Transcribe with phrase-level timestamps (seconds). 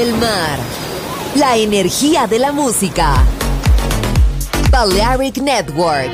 [0.00, 0.58] Del mar.
[1.34, 3.22] La energía de la música.
[4.70, 6.10] Balearic Network.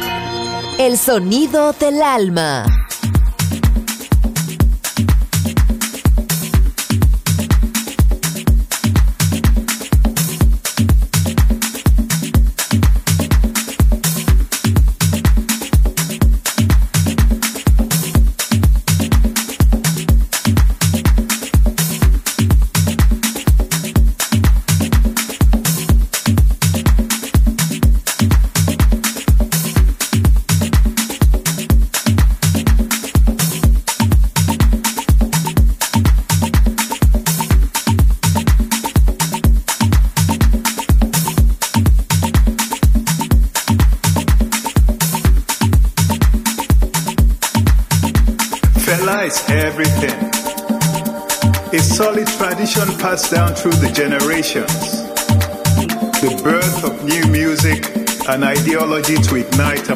[0.77, 2.76] El sonido del alma.
[58.37, 59.96] An ideology to ignite a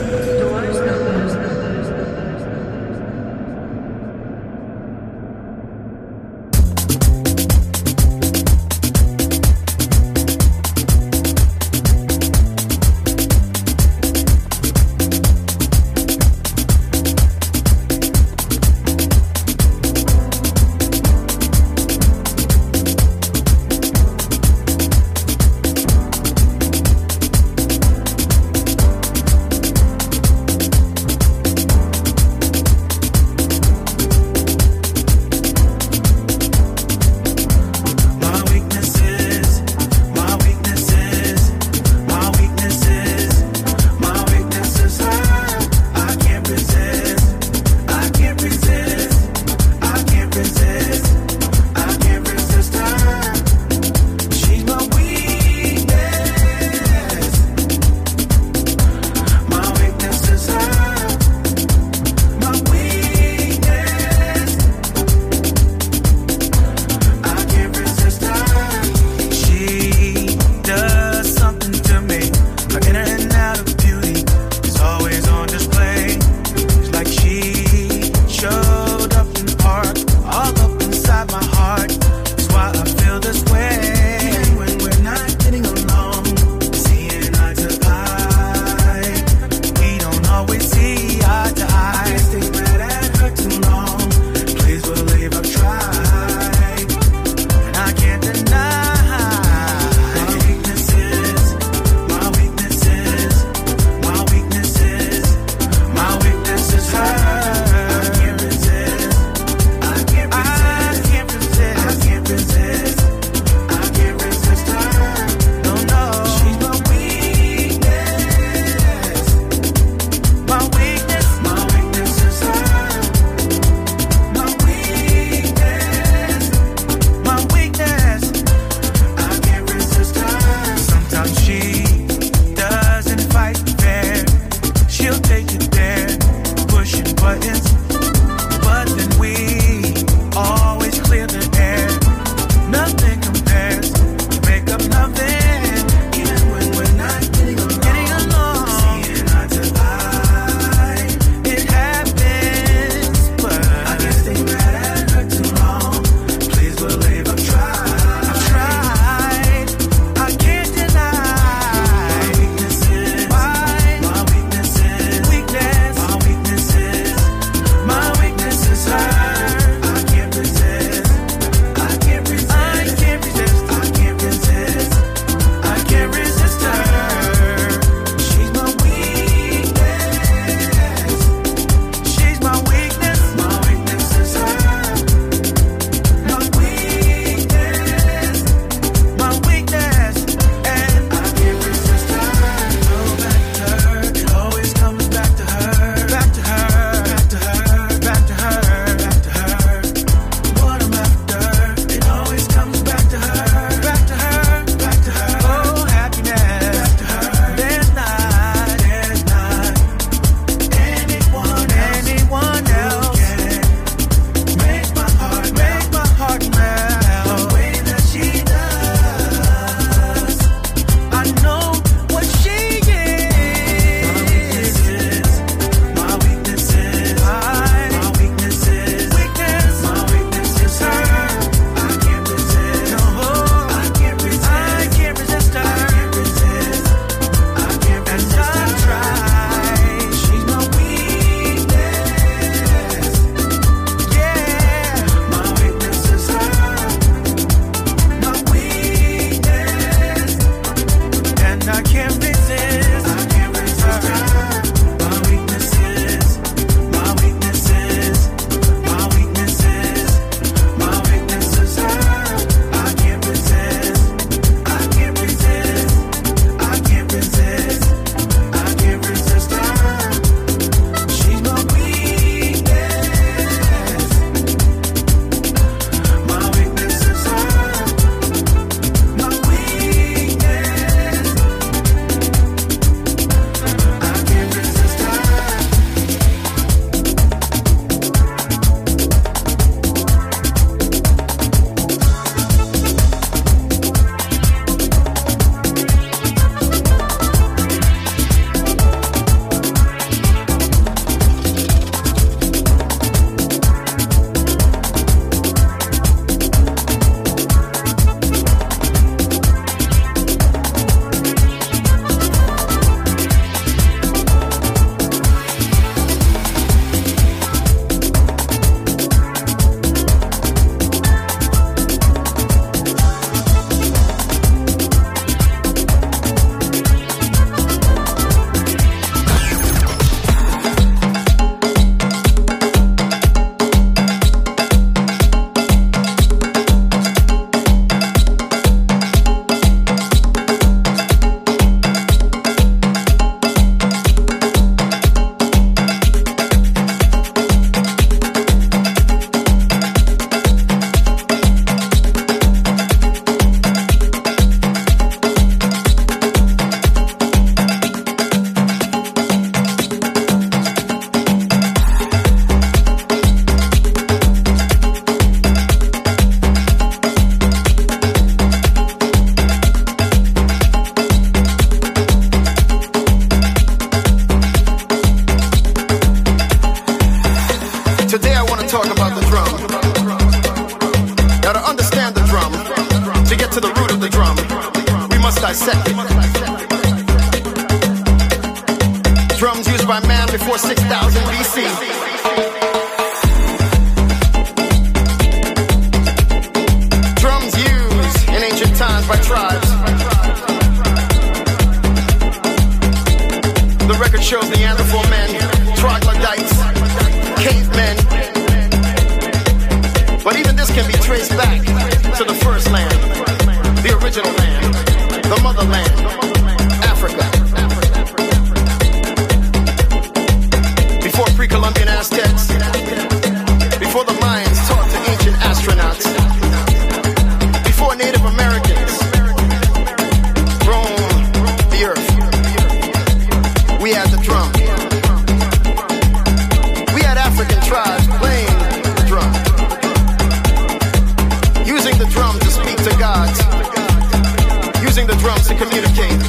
[444.81, 446.19] Using the drums to communicate.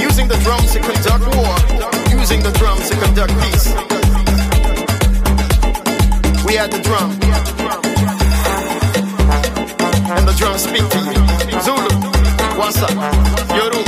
[0.00, 1.54] Using the drums to conduct war.
[2.18, 3.66] Using the drums to conduct peace.
[6.46, 7.10] We had the drum.
[10.16, 11.60] And the drums speak to you.
[11.60, 11.92] Zulu,
[12.58, 12.88] Wasa,
[13.54, 13.87] Yoruba.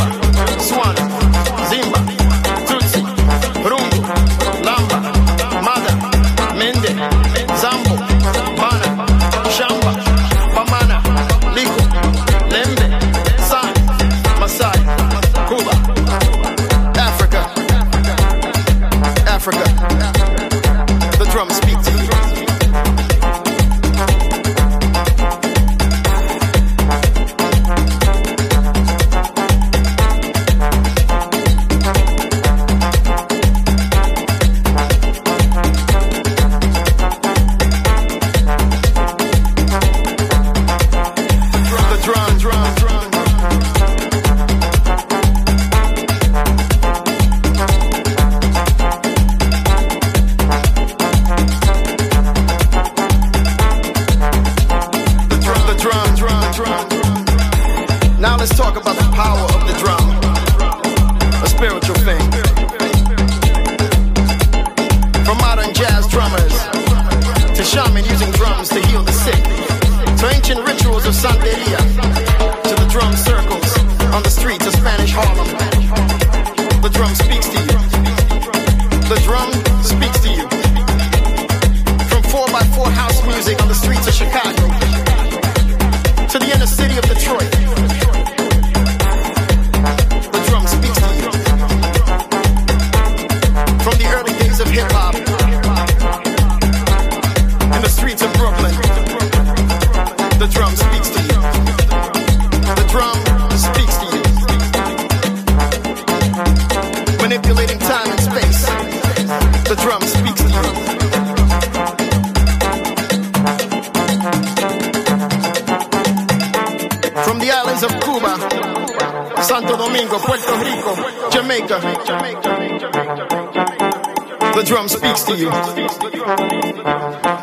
[125.37, 125.51] you.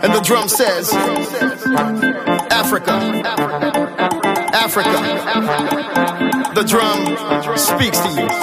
[0.03, 0.93] And the drum says,
[2.51, 2.91] Africa,
[4.53, 4.89] Africa.
[5.37, 6.53] Africa.
[6.53, 8.36] The drum speaks to you.